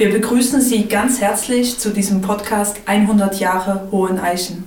Wir 0.00 0.10
begrüßen 0.10 0.62
Sie 0.62 0.86
ganz 0.86 1.20
herzlich 1.20 1.78
zu 1.78 1.90
diesem 1.90 2.22
Podcast 2.22 2.80
100 2.86 3.38
Jahre 3.38 3.86
Hohen 3.90 4.18
Eichen. 4.18 4.64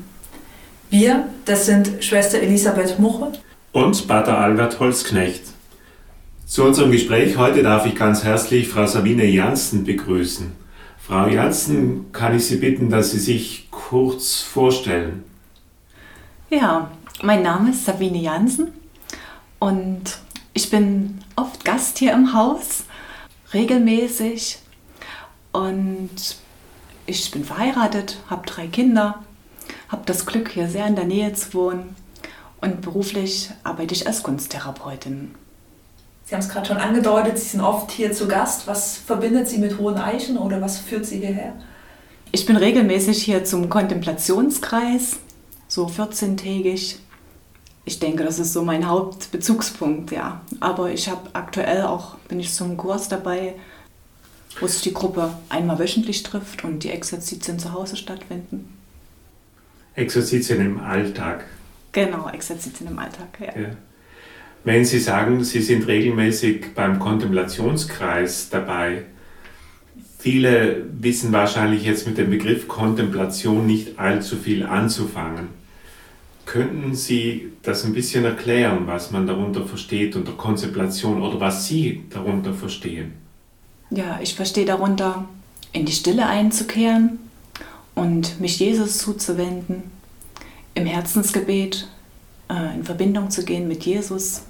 Wir, 0.92 1.28
das 1.46 1.66
sind 1.66 2.04
Schwester 2.04 2.40
Elisabeth 2.40 3.00
Muche 3.00 3.32
und 3.72 4.08
Pater 4.08 4.38
Albert 4.38 4.80
Holzknecht. 4.80 5.42
Zu 6.46 6.66
unserem 6.66 6.92
Gespräch 6.92 7.36
heute 7.36 7.64
darf 7.64 7.88
ich 7.88 7.96
ganz 7.96 8.24
herzlich 8.24 8.68
Frau 8.68 8.86
Sabine 8.86 9.26
Janssen 9.26 9.86
begrüßen. 9.86 10.52
Frau 11.00 11.26
Janssen, 11.26 12.12
kann 12.12 12.36
ich 12.36 12.46
Sie 12.46 12.58
bitten, 12.58 12.92
dass 12.92 13.10
Sie 13.10 13.20
sich 13.20 13.70
kurz 13.72 14.40
vorstellen? 14.42 15.24
Ja, 16.52 16.92
mein 17.24 17.42
Name 17.42 17.72
ist 17.72 17.86
Sabine 17.86 18.20
Janssen 18.20 18.72
und 19.58 20.04
ich 20.54 20.70
bin 20.70 21.22
oft 21.36 21.66
Gast 21.66 21.98
hier 21.98 22.14
im 22.14 22.36
Haus, 22.36 22.84
regelmäßig 23.52 24.60
und 25.54 26.10
ich 27.06 27.32
bin 27.32 27.46
verheiratet, 27.46 28.18
habe 28.30 28.46
drei 28.46 28.68
Kinder, 28.68 29.24
habe 29.88 30.04
das 30.06 30.26
Glück, 30.26 30.50
hier 30.50 30.68
sehr 30.68 30.88
in 30.88 30.96
der 30.96 31.06
Nähe 31.06 31.34
zu 31.34 31.54
wohnen 31.54 31.96
und 32.60 32.82
beruflich 32.82 33.52
arbeite 33.64 33.94
ich 33.94 34.06
als 34.08 34.24
Kunsttherapeutin. 34.24 35.36
Sie 36.26 36.36
haben 36.36 36.42
es 36.42 36.50
gerade 36.50 36.66
schon 36.66 36.78
angedeutet, 36.78 37.38
Sie 37.38 37.50
sind 37.50 37.62
oft 37.62 37.92
hier 37.92 38.14
zu 38.14 38.28
Gast. 38.28 38.66
Was 38.68 38.98
verbindet 38.98 39.48
Sie 39.48 39.58
mit 39.58 39.78
Hohen 39.78 39.98
Eichen 39.98 40.38
oder 40.38 40.62
was 40.62 40.80
führt 40.80 41.06
Sie 41.06 41.20
hierher? 41.20 41.54
Ich 42.32 42.46
bin 42.46 42.56
regelmäßig 42.56 43.22
hier 43.22 43.44
zum 43.44 43.70
Kontemplationskreis, 43.70 45.18
so 45.68 45.86
14-tägig. 45.86 46.96
Ich 47.86 48.00
denke, 48.00 48.24
das 48.24 48.40
ist 48.40 48.54
so 48.54 48.64
mein 48.64 48.88
Hauptbezugspunkt, 48.88 50.12
ja. 50.12 50.42
Aber 50.62 50.90
ich 50.90 51.10
habe 51.10 51.30
aktuell 51.34 51.84
auch, 51.84 52.16
bin 52.30 52.40
ich 52.40 52.54
zum 52.54 52.78
Kurs 52.78 53.10
dabei, 53.10 53.56
wo 54.60 54.68
sich 54.68 54.82
die 54.82 54.94
Gruppe 54.94 55.34
einmal 55.50 55.80
wöchentlich 55.80 56.24
trifft 56.24 56.64
und 56.64 56.84
die 56.84 56.90
Exerzitien 56.92 57.60
zu 57.60 57.74
Hause 57.74 57.96
stattfinden. 57.96 58.78
Exerzitien 59.96 60.62
im 60.62 60.80
Alltag. 60.80 61.46
Genau, 61.92 62.30
Exerzitien 62.30 62.90
im 62.90 63.00
Alltag, 63.00 63.28
ja. 63.40 63.62
ja. 63.62 63.70
Wenn 64.64 64.86
Sie 64.86 65.00
sagen, 65.00 65.44
Sie 65.44 65.62
sind 65.62 65.88
regelmäßig 65.88 66.74
beim 66.74 66.98
Kontemplationskreis 67.00 68.50
dabei, 68.50 69.04
viele 70.18 70.86
wissen 71.00 71.34
wahrscheinlich 71.34 71.84
jetzt 71.84 72.08
mit 72.08 72.18
dem 72.18 72.30
Begriff 72.30 72.68
Kontemplation 72.68 73.68
nicht 73.68 74.00
allzu 74.00 74.38
viel 74.38 74.66
anzufangen. 74.66 75.50
Könnten 76.46 76.96
Sie 76.96 77.52
das 77.62 77.84
ein 77.84 77.94
bisschen 77.94 78.26
erklären, 78.26 78.84
was 78.86 79.12
man 79.12 79.28
darunter 79.28 79.66
versteht 79.66 80.16
unter 80.16 80.34
Kontemplation 80.34 81.22
oder 81.22 81.40
was 81.40 81.68
Sie 81.68 82.04
darunter 82.10 82.54
verstehen? 82.54 83.23
Ja, 83.96 84.20
ich 84.22 84.34
verstehe 84.34 84.66
darunter, 84.66 85.28
in 85.72 85.86
die 85.86 85.92
Stille 85.92 86.26
einzukehren 86.26 87.20
und 87.94 88.40
mich 88.40 88.58
Jesus 88.58 88.98
zuzuwenden, 88.98 89.84
im 90.74 90.88
Herzensgebet 90.88 91.88
äh, 92.50 92.74
in 92.74 92.84
Verbindung 92.84 93.30
zu 93.30 93.46
gehen 93.46 93.68
mit 93.68 93.86
Jesus 93.86 94.42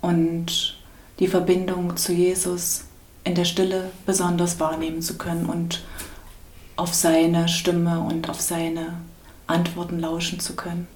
und 0.00 0.78
die 1.18 1.26
Verbindung 1.26 1.96
zu 1.96 2.12
Jesus 2.12 2.84
in 3.24 3.34
der 3.34 3.44
Stille 3.44 3.90
besonders 4.06 4.60
wahrnehmen 4.60 5.02
zu 5.02 5.18
können 5.18 5.46
und 5.46 5.82
auf 6.76 6.94
seine 6.94 7.48
Stimme 7.48 7.98
und 7.98 8.30
auf 8.30 8.40
seine 8.40 8.94
Antworten 9.48 9.98
lauschen 9.98 10.38
zu 10.38 10.54
können. 10.54 10.86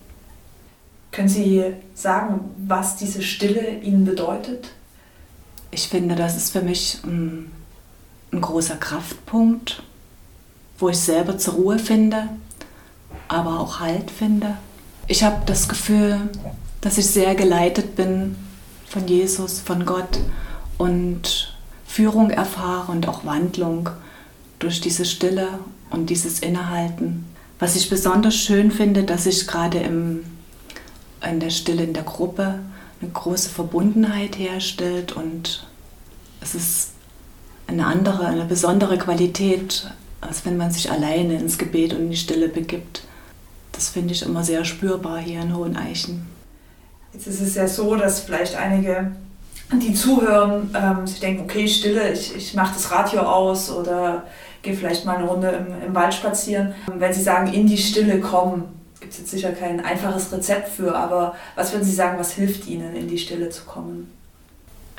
Können 1.10 1.28
Sie 1.28 1.64
sagen, 1.94 2.40
was 2.58 2.94
diese 2.94 3.22
Stille 3.22 3.80
Ihnen 3.80 4.04
bedeutet? 4.04 4.70
Ich 5.72 5.88
finde, 5.88 6.14
das 6.14 6.36
ist 6.36 6.52
für 6.52 6.62
mich 6.62 6.98
ein, 7.02 7.50
ein 8.32 8.40
großer 8.40 8.76
Kraftpunkt, 8.76 9.82
wo 10.78 10.88
ich 10.88 10.98
selber 10.98 11.38
zur 11.38 11.54
Ruhe 11.54 11.78
finde, 11.78 12.28
aber 13.28 13.60
auch 13.60 13.80
Halt 13.80 14.10
finde. 14.10 14.56
Ich 15.06 15.22
habe 15.22 15.42
das 15.46 15.68
Gefühl, 15.68 16.30
dass 16.80 16.98
ich 16.98 17.06
sehr 17.06 17.34
geleitet 17.34 17.94
bin 17.96 18.36
von 18.88 19.06
Jesus, 19.06 19.60
von 19.60 19.84
Gott 19.84 20.18
und 20.78 21.56
Führung 21.86 22.30
erfahre 22.30 22.90
und 22.92 23.06
auch 23.08 23.24
Wandlung 23.24 23.90
durch 24.58 24.80
diese 24.80 25.04
Stille 25.04 25.58
und 25.90 26.08
dieses 26.08 26.40
Innehalten. 26.40 27.26
Was 27.58 27.76
ich 27.76 27.90
besonders 27.90 28.34
schön 28.34 28.70
finde, 28.70 29.04
dass 29.04 29.24
sich 29.24 29.46
gerade 29.46 29.78
im, 29.78 30.24
in 31.28 31.38
der 31.38 31.50
Stille 31.50 31.84
in 31.84 31.92
der 31.92 32.02
Gruppe 32.02 32.60
eine 33.00 33.10
große 33.10 33.50
Verbundenheit 33.50 34.38
herstellt 34.38 35.12
und 35.12 35.66
es 36.40 36.54
ist 36.54 36.91
eine 37.72 37.86
andere, 37.86 38.26
eine 38.26 38.44
besondere 38.44 38.98
Qualität, 38.98 39.90
als 40.20 40.44
wenn 40.44 40.56
man 40.56 40.70
sich 40.70 40.90
alleine 40.90 41.38
ins 41.38 41.58
Gebet 41.58 41.92
und 41.92 42.00
in 42.00 42.10
die 42.10 42.16
Stille 42.16 42.48
begibt. 42.48 43.02
Das 43.72 43.88
finde 43.88 44.12
ich 44.12 44.22
immer 44.22 44.44
sehr 44.44 44.64
spürbar 44.64 45.18
hier 45.18 45.40
in 45.40 45.56
Hohen 45.56 45.76
Eichen. 45.76 46.26
Jetzt 47.12 47.26
ist 47.26 47.40
es 47.40 47.54
ja 47.54 47.66
so, 47.66 47.96
dass 47.96 48.20
vielleicht 48.20 48.54
einige, 48.54 49.12
die 49.72 49.94
zuhören, 49.94 50.74
ähm, 50.74 51.06
sich 51.06 51.20
denken, 51.20 51.44
okay, 51.44 51.66
Stille, 51.66 52.12
ich, 52.12 52.34
ich 52.36 52.54
mache 52.54 52.74
das 52.74 52.90
Radio 52.90 53.20
aus 53.20 53.70
oder 53.70 54.24
gehe 54.62 54.74
vielleicht 54.74 55.04
mal 55.04 55.16
eine 55.16 55.26
Runde 55.26 55.48
im, 55.48 55.88
im 55.88 55.94
Wald 55.94 56.14
spazieren. 56.14 56.74
Wenn 56.86 57.12
Sie 57.12 57.22
sagen, 57.22 57.52
in 57.52 57.66
die 57.66 57.78
Stille 57.78 58.20
kommen, 58.20 58.64
gibt 59.00 59.12
es 59.12 59.18
jetzt 59.18 59.30
sicher 59.30 59.52
kein 59.52 59.84
einfaches 59.84 60.32
Rezept 60.32 60.68
für, 60.68 60.94
aber 60.94 61.34
was 61.56 61.72
würden 61.72 61.84
Sie 61.84 61.92
sagen, 61.92 62.18
was 62.18 62.32
hilft 62.32 62.66
Ihnen, 62.68 62.94
in 62.94 63.08
die 63.08 63.18
Stille 63.18 63.50
zu 63.50 63.64
kommen? 63.64 64.10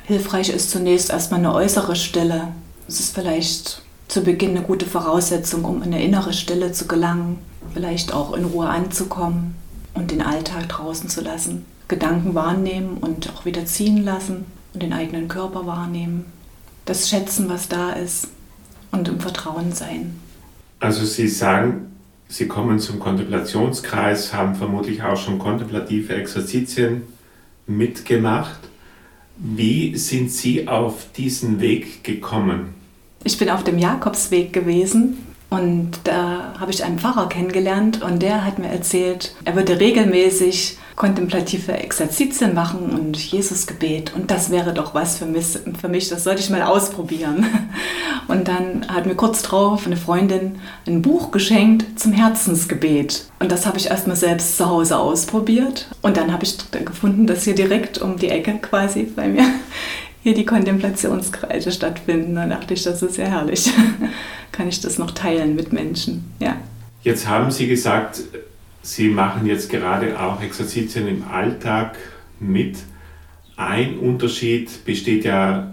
Hilfreich 0.06 0.50
ist 0.50 0.69
zunächst 0.69 1.09
erstmal 1.09 1.40
eine 1.40 1.53
äußere 1.53 1.96
Stille. 1.96 2.50
Es 2.88 3.00
ist 3.00 3.16
vielleicht 3.16 3.81
zu 4.09 4.22
Beginn 4.22 4.52
eine 4.52 4.62
gute 4.62 4.86
Voraussetzung, 4.86 5.64
um 5.64 5.78
in 5.78 5.94
eine 5.94 6.03
innere 6.03 6.34
Stille 6.34 6.74
zu 6.74 6.88
gelangen, 6.88 7.40
vielleicht 7.74 8.13
auch 8.13 8.34
in 8.34 8.44
Ruhe 8.44 8.68
anzukommen 8.68 9.56
und 9.94 10.12
den 10.12 10.22
Alltag 10.22 10.68
draußen 10.68 11.09
zu 11.09 11.22
lassen. 11.22 11.66
Gedanken 11.88 12.36
wahrnehmen 12.36 12.97
und 13.00 13.31
auch 13.34 13.46
wieder 13.46 13.66
ziehen 13.66 14.03
lassen 14.03 14.46
und 14.74 14.84
den 14.84 14.92
eigenen 14.92 15.30
Körper 15.30 15.66
wahrnehmen. 15.66 16.25
Das 16.86 17.09
Schätzen, 17.09 17.47
was 17.47 17.69
da 17.69 17.92
ist 17.92 18.28
und 18.92 19.08
im 19.08 19.22
Vertrauen 19.22 19.72
sein. 19.72 20.19
Also 20.81 21.06
Sie 21.06 21.30
sagen, 21.30 21.94
Sie 22.28 22.47
kommen 22.47 22.80
zum 22.80 23.00
Kontemplationskreis, 23.00 24.34
haben 24.34 24.56
vermutlich 24.56 25.02
auch 25.02 25.16
schon 25.16 25.40
kontemplative 25.40 26.13
Exerzitien 26.13 27.03
mitgemacht. 27.68 28.59
Wie 29.38 29.97
sind 29.97 30.31
Sie 30.31 30.67
auf 30.67 31.11
diesen 31.16 31.59
Weg 31.59 32.03
gekommen? 32.03 32.75
Ich 33.23 33.38
bin 33.38 33.49
auf 33.49 33.63
dem 33.63 33.79
Jakobsweg 33.79 34.53
gewesen 34.53 35.17
und 35.49 35.91
da 36.03 36.55
habe 36.59 36.71
ich 36.71 36.83
einen 36.83 36.99
Pfarrer 36.99 37.29
kennengelernt 37.29 38.01
und 38.01 38.21
der 38.21 38.45
hat 38.45 38.59
mir 38.59 38.67
erzählt, 38.67 39.35
er 39.45 39.55
würde 39.55 39.79
regelmäßig 39.79 40.77
kontemplative 40.96 41.74
Exerzitien 41.74 42.54
machen 42.54 42.90
und 42.92 43.18
Jesusgebet. 43.18 44.14
Und 44.16 44.30
das 44.30 44.52
wäre 44.52 44.74
doch 44.74 44.94
was 44.94 45.18
für 45.18 45.26
mich, 45.26 45.58
für 45.80 45.88
mich, 45.88 46.09
das 46.09 46.24
sollte 46.24 46.42
ich 46.42 46.50
mal 46.50 46.62
ausprobieren. 46.62 47.46
Und 48.28 48.48
dann 48.48 48.88
hat 48.88 49.06
mir 49.06 49.16
kurz 49.16 49.42
drauf 49.42 49.86
eine 49.86 49.98
Freundin 49.98 50.59
ein 50.88 51.02
Buch 51.02 51.31
geschenkt 51.31 52.00
zum 52.00 52.14
Herzensgebet. 52.14 53.26
Und 53.40 53.52
das 53.52 53.66
habe 53.66 53.78
ich 53.78 53.88
erstmal 53.88 54.16
selbst 54.16 54.56
zu 54.58 54.70
Hause 54.70 54.98
ausprobiert. 54.98 55.88
Und 56.02 56.16
dann 56.16 56.31
habe 56.31 56.46
ich 56.46 56.58
gefunden, 56.72 57.28
dass 57.28 57.44
hier 57.44 57.56
direkt 57.56 57.98
um 57.98 58.18
die 58.18 58.30
Ecke 58.30 58.54
quasi 58.62 59.04
bei 59.04 59.28
mir 59.28 59.46
hier 60.24 60.34
die 60.34 60.46
Kontemplationskreise 60.46 61.72
stattfinden. 61.72 62.36
Da 62.36 62.46
dachte 62.46 62.74
ich, 62.75 62.84
das 62.84 63.02
ist 63.02 63.18
ja 63.18 63.25
herrlich. 63.25 63.72
Kann 64.51 64.69
ich 64.69 64.80
das 64.80 64.98
noch 64.98 65.12
teilen 65.12 65.56
mit 65.56 65.74
Menschen? 65.74 66.31
Ja. 66.39 66.56
Jetzt 67.01 67.28
haben 67.28 67.51
Sie 67.51 67.68
gesagt, 67.68 68.22
Sie 68.85 69.07
machen 69.07 69.45
jetzt 69.45 69.69
gerade 69.69 70.19
auch 70.19 70.41
Exerzitien 70.41 71.07
im 71.07 71.24
Alltag 71.24 71.97
mit. 72.41 72.80
Ein 73.56 73.97
Unterschied 73.97 74.83
besteht 74.83 75.24
ja 75.24 75.71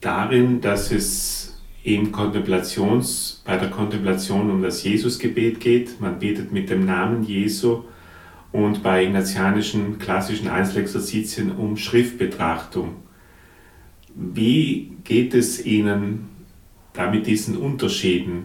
darin, 0.00 0.60
dass 0.60 0.92
es 0.92 1.58
im 1.82 2.12
Kontemplations, 2.12 3.42
bei 3.44 3.56
der 3.56 3.70
Kontemplation 3.70 4.52
um 4.52 4.62
das 4.62 4.84
Jesusgebet 4.84 5.58
geht. 5.58 6.00
Man 6.00 6.20
betet 6.20 6.52
mit 6.52 6.70
dem 6.70 6.86
Namen 6.86 7.24
Jesu 7.24 7.82
und 8.52 8.84
bei 8.84 9.04
ignatianischen 9.04 9.98
klassischen 9.98 10.48
Einzelexerzitien 10.48 11.50
um 11.50 11.76
Schriftbetrachtung. 11.76 12.98
Wie 14.14 14.92
geht 15.02 15.34
es 15.34 15.66
Ihnen 15.66 16.28
da 16.92 17.10
mit 17.10 17.26
diesen 17.26 17.56
Unterschieden? 17.56 18.44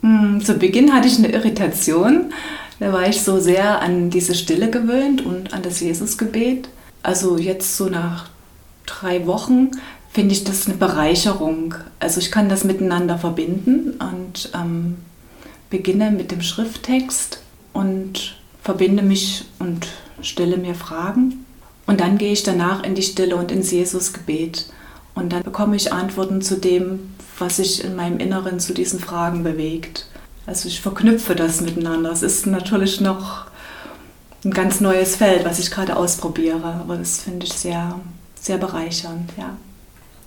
Hm, 0.00 0.40
zu 0.40 0.54
Beginn 0.54 0.94
hatte 0.94 1.08
ich 1.08 1.18
eine 1.18 1.30
Irritation. 1.30 2.32
Da 2.82 2.92
war 2.92 3.08
ich 3.08 3.22
so 3.22 3.38
sehr 3.38 3.80
an 3.80 4.10
diese 4.10 4.34
Stille 4.34 4.68
gewöhnt 4.68 5.24
und 5.24 5.54
an 5.54 5.62
das 5.62 5.78
Jesusgebet. 5.78 6.68
Also 7.04 7.38
jetzt 7.38 7.76
so 7.76 7.88
nach 7.88 8.28
drei 8.86 9.24
Wochen 9.24 9.70
finde 10.10 10.34
ich 10.34 10.42
das 10.42 10.66
eine 10.66 10.74
Bereicherung. 10.74 11.76
Also 12.00 12.18
ich 12.18 12.32
kann 12.32 12.48
das 12.48 12.64
miteinander 12.64 13.18
verbinden 13.18 14.00
und 14.00 14.50
ähm, 14.52 14.96
beginne 15.70 16.10
mit 16.10 16.32
dem 16.32 16.42
Schrifttext 16.42 17.40
und 17.72 18.36
verbinde 18.64 19.04
mich 19.04 19.44
und 19.60 19.86
stelle 20.20 20.56
mir 20.56 20.74
Fragen. 20.74 21.46
Und 21.86 22.00
dann 22.00 22.18
gehe 22.18 22.32
ich 22.32 22.42
danach 22.42 22.82
in 22.82 22.96
die 22.96 23.02
Stille 23.02 23.36
und 23.36 23.52
ins 23.52 23.70
Jesusgebet. 23.70 24.66
Und 25.14 25.32
dann 25.32 25.44
bekomme 25.44 25.76
ich 25.76 25.92
Antworten 25.92 26.42
zu 26.42 26.56
dem, 26.56 27.14
was 27.38 27.58
sich 27.58 27.84
in 27.84 27.94
meinem 27.94 28.18
Inneren 28.18 28.58
zu 28.58 28.74
diesen 28.74 28.98
Fragen 28.98 29.44
bewegt. 29.44 30.08
Also 30.46 30.68
ich 30.68 30.80
verknüpfe 30.80 31.34
das 31.34 31.60
miteinander. 31.60 32.10
Es 32.10 32.22
ist 32.22 32.46
natürlich 32.46 33.00
noch 33.00 33.46
ein 34.44 34.50
ganz 34.50 34.80
neues 34.80 35.16
Feld, 35.16 35.44
was 35.44 35.58
ich 35.58 35.70
gerade 35.70 35.96
ausprobiere, 35.96 36.80
aber 36.80 36.96
das 36.96 37.20
finde 37.20 37.46
ich 37.46 37.52
sehr, 37.52 38.00
sehr 38.40 38.58
bereichernd, 38.58 39.30
ja. 39.36 39.50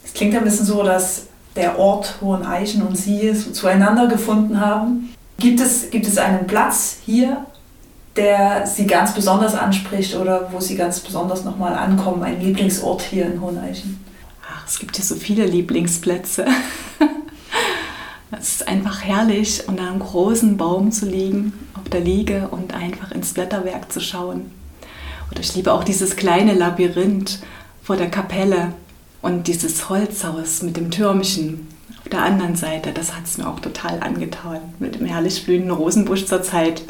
Es 0.06 0.14
klingt 0.14 0.36
ein 0.36 0.44
bisschen 0.44 0.66
so, 0.66 0.84
dass 0.84 1.24
der 1.56 1.80
Ort 1.80 2.16
Hohen 2.22 2.46
Eichen 2.46 2.84
und 2.84 2.96
Sie 2.96 3.34
so 3.34 3.52
zueinander 3.52 4.08
gefunden 4.08 4.62
haben. 4.62 5.14
Gibt 5.38 5.60
es, 5.60 5.90
gibt 5.90 6.08
es 6.08 6.18
einen 6.18 6.48
Platz 6.48 6.98
hier, 7.06 7.46
der 8.16 8.66
Sie 8.68 8.86
ganz 8.88 9.14
besonders 9.14 9.56
anspricht 9.56 10.16
oder 10.16 10.50
wo 10.52 10.60
Sie 10.60 10.76
ganz 10.76 11.00
besonders 11.00 11.44
nochmal 11.44 11.74
ankommen, 11.74 12.24
ein 12.24 12.40
Lieblingsort 12.40 13.02
hier 13.02 13.26
in 13.26 13.42
Hohen 13.42 13.58
Eichen? 13.58 14.06
Ach, 14.50 14.66
es 14.66 14.80
gibt 14.80 14.98
ja 14.98 15.04
so 15.04 15.16
viele 15.16 15.46
Lieblingsplätze. 15.46 16.46
es 18.40 18.56
ist 18.56 18.68
einfach 18.68 19.04
herrlich, 19.04 19.68
unter 19.68 19.84
einem 19.84 20.00
großen 20.00 20.58
Baum 20.58 20.92
zu 20.92 21.06
liegen, 21.06 21.54
auf 21.74 21.90
der 21.90 22.02
Liege 22.02 22.48
und 22.50 22.74
einfach 22.74 23.12
ins 23.12 23.34
Blätterwerk 23.34 23.92
zu 23.92 24.00
schauen. 24.00 24.52
Oder 25.32 25.42
ich 25.42 25.56
liebe 25.56 25.74
auch 25.74 25.84
dieses 25.84 26.16
kleine 26.16 26.54
Labyrinth 26.54 27.40
vor 27.84 27.98
der 27.98 28.10
Kapelle 28.10 28.74
und 29.22 29.48
dieses 29.48 29.90
Holzhaus 29.90 30.62
mit 30.62 30.78
dem 30.78 30.92
Türmchen 30.92 31.68
auf 32.02 32.10
der 32.10 32.22
anderen 32.22 32.56
Seite. 32.56 32.92
Das 32.92 33.16
hat 33.16 33.26
es 33.26 33.38
mir 33.38 33.48
auch 33.48 33.60
total 33.60 34.00
angetan. 34.02 34.60
Mit 34.80 34.96
dem 34.96 35.06
herrlich 35.06 35.44
blühenden 35.46 35.72
Rosenbusch 35.72 36.26
zur 36.26 36.44
Zeit. 36.44 36.84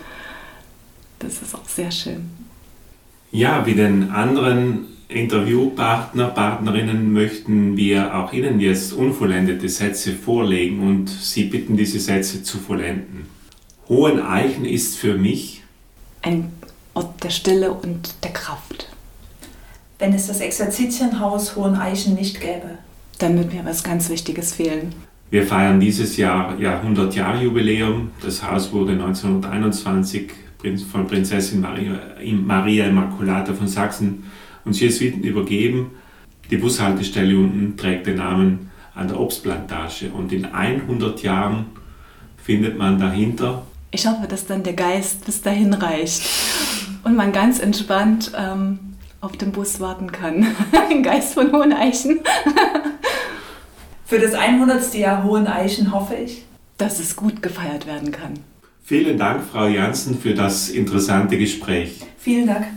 Das 1.19 1.41
ist 1.41 1.55
auch 1.55 1.67
sehr 1.67 1.91
schön. 1.91 2.29
Ja, 3.31 3.65
wie 3.65 3.73
den 3.73 4.11
anderen 4.11 4.85
Interviewpartner, 5.07 6.27
Partnerinnen 6.29 7.13
möchten 7.13 7.77
wir 7.77 8.15
auch 8.15 8.33
Ihnen 8.33 8.59
jetzt 8.59 8.93
unvollendete 8.93 9.69
Sätze 9.69 10.13
vorlegen 10.13 10.79
und 10.79 11.09
Sie 11.09 11.45
bitten, 11.45 11.77
diese 11.77 11.99
Sätze 11.99 12.41
zu 12.41 12.57
vollenden. 12.57 13.27
Hohen 13.87 14.19
Eichen 14.19 14.65
ist 14.65 14.97
für 14.97 15.15
mich 15.15 15.63
ein 16.23 16.51
Ort 16.95 17.23
der 17.23 17.29
Stille 17.29 17.71
und 17.71 18.15
der 18.23 18.33
Kraft. 18.33 18.89
Wenn 19.99 20.13
es 20.13 20.27
das 20.27 20.39
Exerzitienhaus 20.39 21.55
Hohen 21.55 21.75
Eichen 21.75 22.15
nicht 22.15 22.41
gäbe, 22.41 22.79
dann 23.19 23.37
würde 23.37 23.55
mir 23.55 23.63
was 23.63 23.83
ganz 23.83 24.09
Wichtiges 24.09 24.53
fehlen. 24.53 24.93
Wir 25.29 25.45
feiern 25.45 25.79
dieses 25.79 26.17
Jahr 26.17 26.59
ja 26.59 26.79
100 26.79 27.13
Jahre 27.15 27.43
Jubiläum. 27.43 28.09
Das 28.23 28.43
Haus 28.43 28.71
wurde 28.73 28.93
1921 28.93 30.31
von 30.91 31.05
Prinzessin 31.05 31.61
Maria, 31.61 31.99
Maria 32.43 32.87
Immaculata 32.87 33.53
von 33.53 33.67
Sachsen 33.67 34.23
uns 34.65 34.79
Jesuiten 34.79 35.23
übergeben. 35.23 35.91
Die 36.51 36.57
Bushaltestelle 36.57 37.37
unten 37.37 37.77
trägt 37.77 38.07
den 38.07 38.17
Namen 38.17 38.71
an 38.93 39.07
der 39.07 39.19
Obstplantage 39.19 40.09
und 40.11 40.31
in 40.31 40.45
100 40.45 41.21
Jahren 41.23 41.67
findet 42.37 42.77
man 42.77 42.99
dahinter. 42.99 43.65
Ich 43.91 44.05
hoffe, 44.05 44.27
dass 44.27 44.45
dann 44.45 44.63
der 44.63 44.73
Geist 44.73 45.25
bis 45.25 45.41
dahin 45.41 45.73
reicht 45.73 46.21
und 47.03 47.15
man 47.15 47.31
ganz 47.31 47.59
entspannt 47.59 48.31
ähm, 48.37 48.79
auf 49.21 49.37
den 49.37 49.51
Bus 49.51 49.79
warten 49.79 50.11
kann. 50.11 50.45
Ein 50.89 51.03
Geist 51.03 51.33
von 51.33 51.51
Hohen 51.51 51.73
Eichen. 51.73 52.19
Für 54.05 54.19
das 54.19 54.33
100. 54.33 54.93
Jahr 54.93 55.23
Hohen 55.23 55.47
Eichen 55.47 55.91
hoffe 55.91 56.15
ich, 56.15 56.43
dass 56.77 56.99
es 56.99 57.15
gut 57.15 57.41
gefeiert 57.41 57.87
werden 57.87 58.11
kann. 58.11 58.33
Vielen 58.83 59.17
Dank, 59.17 59.43
Frau 59.43 59.65
Janssen, 59.65 60.19
für 60.19 60.35
das 60.35 60.69
interessante 60.69 61.37
Gespräch. 61.39 62.01
Vielen 62.19 62.45
Dank. 62.45 62.67